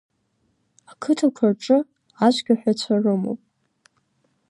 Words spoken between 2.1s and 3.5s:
ацәгьаҳәацәа рымоуп…